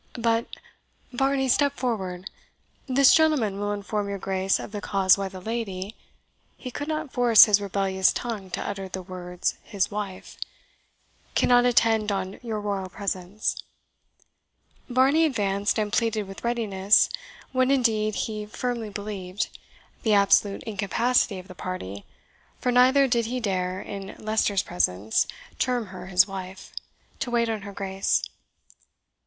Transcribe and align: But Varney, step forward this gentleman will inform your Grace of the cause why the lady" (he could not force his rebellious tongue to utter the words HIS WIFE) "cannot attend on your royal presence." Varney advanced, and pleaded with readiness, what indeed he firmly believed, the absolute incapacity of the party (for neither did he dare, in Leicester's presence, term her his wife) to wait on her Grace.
But 0.17 0.47
Varney, 1.11 1.47
step 1.47 1.73
forward 1.77 2.27
this 2.87 3.13
gentleman 3.13 3.59
will 3.59 3.71
inform 3.71 4.09
your 4.09 4.17
Grace 4.17 4.59
of 4.59 4.71
the 4.71 4.81
cause 4.81 5.15
why 5.15 5.29
the 5.29 5.39
lady" 5.39 5.95
(he 6.57 6.71
could 6.71 6.87
not 6.87 7.13
force 7.13 7.45
his 7.45 7.61
rebellious 7.61 8.11
tongue 8.11 8.49
to 8.49 8.67
utter 8.67 8.89
the 8.89 9.03
words 9.03 9.59
HIS 9.61 9.91
WIFE) 9.91 10.37
"cannot 11.35 11.65
attend 11.65 12.11
on 12.11 12.39
your 12.41 12.59
royal 12.59 12.89
presence." 12.89 13.61
Varney 14.89 15.23
advanced, 15.23 15.77
and 15.77 15.93
pleaded 15.93 16.23
with 16.23 16.43
readiness, 16.43 17.07
what 17.51 17.69
indeed 17.69 18.15
he 18.25 18.47
firmly 18.47 18.89
believed, 18.89 19.55
the 20.01 20.13
absolute 20.15 20.63
incapacity 20.63 21.37
of 21.37 21.47
the 21.47 21.53
party 21.53 22.05
(for 22.59 22.71
neither 22.71 23.07
did 23.07 23.27
he 23.27 23.39
dare, 23.39 23.79
in 23.79 24.15
Leicester's 24.17 24.63
presence, 24.63 25.27
term 25.59 25.85
her 25.93 26.07
his 26.07 26.27
wife) 26.27 26.73
to 27.19 27.29
wait 27.29 27.49
on 27.49 27.61
her 27.61 27.71
Grace. 27.71 28.23